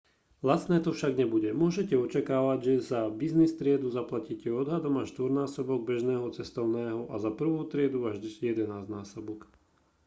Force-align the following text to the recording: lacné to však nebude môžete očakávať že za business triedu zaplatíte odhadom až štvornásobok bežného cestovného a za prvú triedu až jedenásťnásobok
lacné 0.49 0.75
to 0.85 0.89
však 0.97 1.13
nebude 1.21 1.49
môžete 1.63 1.93
očakávať 2.05 2.57
že 2.67 2.73
za 2.91 3.01
business 3.21 3.53
triedu 3.59 3.87
zaplatíte 3.99 4.49
odhadom 4.61 4.95
až 4.97 5.07
štvornásobok 5.13 5.79
bežného 5.89 6.25
cestovného 6.37 7.01
a 7.13 7.21
za 7.25 7.29
prvú 7.39 7.61
triedu 7.73 7.99
až 8.11 8.15
jedenásťnásobok 8.49 9.39